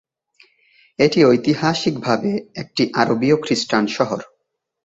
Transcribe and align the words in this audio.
এটি 0.99 1.19
ঐতিহাসিকভাবে 1.25 2.31
একটি 2.55 2.83
আরবীয় 3.01 3.35
খ্রিস্টান 3.43 3.83
শহর। 3.87 4.19